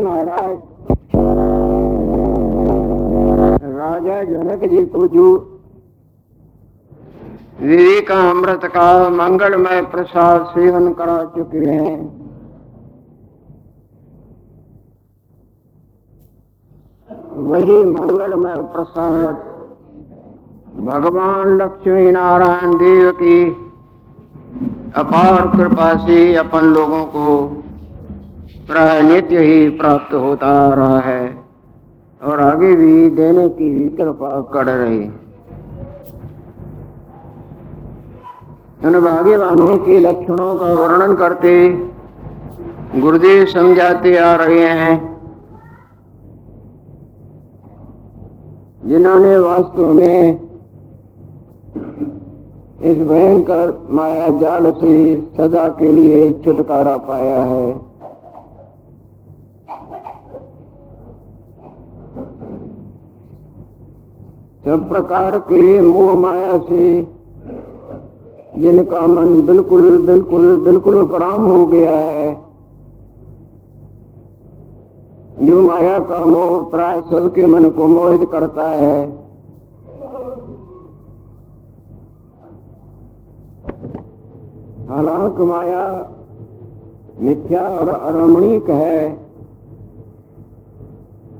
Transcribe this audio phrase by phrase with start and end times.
[0.00, 0.58] महाराज
[3.76, 5.24] राजा जनक जी को जो
[7.60, 11.98] विवेका अमृत का मंगलमय प्रसाद सेवन करा चुके हैं।
[17.36, 19.34] वही मंगलमय प्रसाद।
[20.84, 23.44] भगवान लक्ष्मी नारायण देव की
[24.96, 27.63] अपार कृपा से अपन लोगों को
[28.66, 31.38] प्राय नित्य ही प्राप्त होता रहा है
[32.22, 35.00] और आगे भी देने की कृपा कर रही।
[39.00, 41.52] भाग्यवानों के लक्षणों का वर्णन करते
[43.00, 44.96] गुरुदेव समझाते आ रहे हैं।
[48.86, 50.40] जिन्होंने वास्तव में
[52.82, 57.93] इस भयंकर माया जाल से सदा के लिए छुटकारा पाया है।
[64.64, 66.84] सब प्रकार के मोह माया से,
[68.58, 72.32] जिनका मन बिल्कुल बिल्कुल बिल्कुल प्रणाम हो गया है,
[75.40, 79.02] जो माया का मोह प्राय सबके मन को मोहित करता है।
[84.88, 85.84] हालाँकि माया
[87.20, 89.10] मिथ्या और अरमणिक है,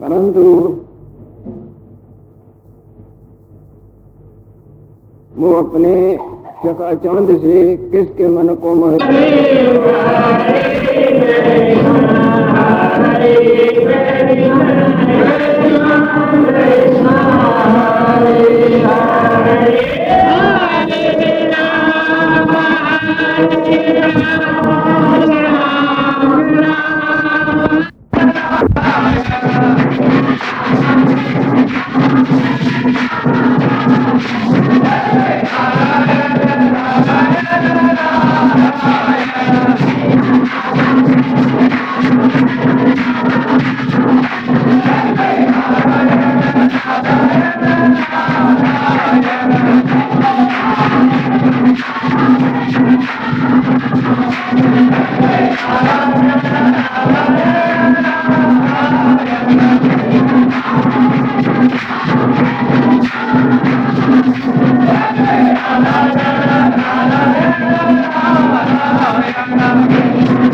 [0.00, 0.44] परंतु
[5.38, 5.94] वो अपने
[6.62, 8.74] चकाचौंध से किसके मन को
[34.68, 35.77] Hey, hey, hey.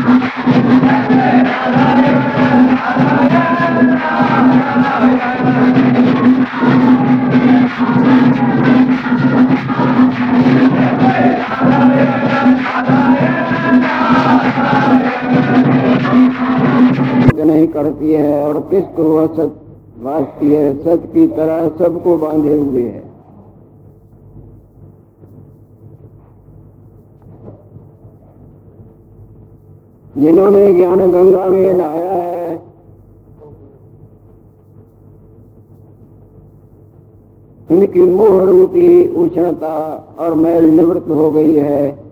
[0.00, 0.27] नहीं
[17.78, 19.50] करती है और किसको वह सच
[19.98, 23.06] बांधती है सच की तरह सबको बांधे हुए है।
[30.16, 32.54] जिन्होंने ज्ञान गंगा में नहाया है,
[37.70, 39.76] इनकी मोह रूपी उष्णता
[40.18, 42.07] और मैल निवृत्त हो गई है।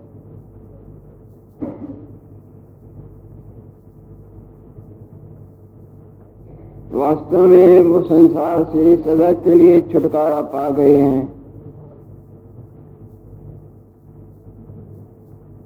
[6.91, 11.37] वास्तव में वो संसार से सदा के लिए छुटकारा पा गए हैं।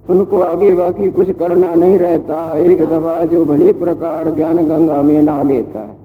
[0.09, 5.21] उनको आगे बाकी कुछ करना नहीं रहता, एक दफ़ा जो भली प्रकार ज्ञान गंगा में
[5.21, 5.99] नहा लेता है।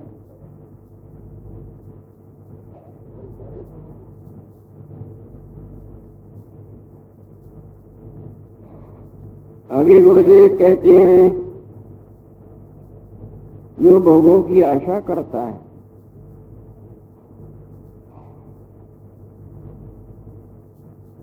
[9.70, 11.45] आगे गुरुदेव कहते हैं
[13.86, 15.60] जो भोगों की आशा करता है।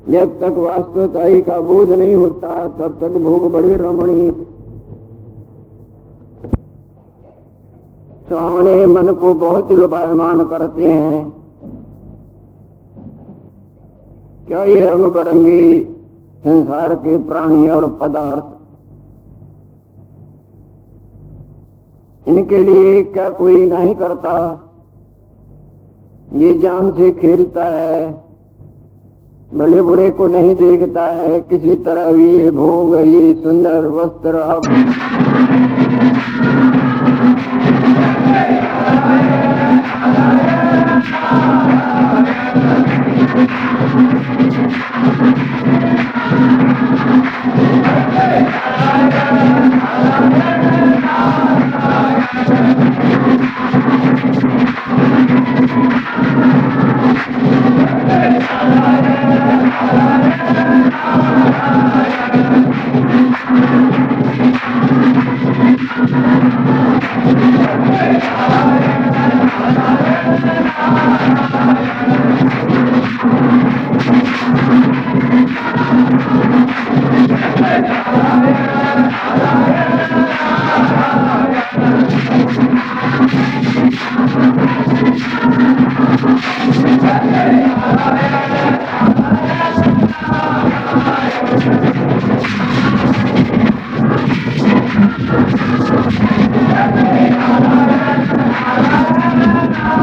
[0.09, 4.31] जब तक वास्तवताई का बोध नहीं होता, तब तक भोग बड़े रमणीय।
[8.29, 11.33] सामने मन को बहुत लुभायमान करते हैं।
[14.47, 15.83] क्या ये रंग बिरंगी
[16.43, 18.52] संसार के प्राणी और पदार्थ
[22.27, 24.33] इनके लिए क्या कोई नहीं करता
[26.33, 27.97] ये जान से खेलता है,
[29.51, 34.61] भले बुरे को नहीं देखता है, किसी तरह ये भोग, ये सुंदर वस्त्र अब